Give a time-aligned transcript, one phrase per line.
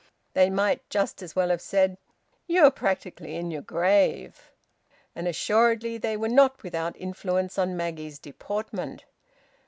[0.33, 1.95] They might just as well have said,
[2.47, 4.49] "You're practically in your grave."
[5.13, 9.05] And assuredly they were not without influence on Maggie's deportment.